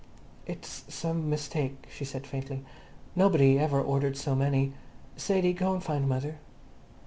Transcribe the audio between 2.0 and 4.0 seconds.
said faintly. "Nobody ever